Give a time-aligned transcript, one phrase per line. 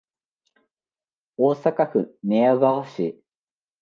[1.37, 3.21] 大阪府寝屋川市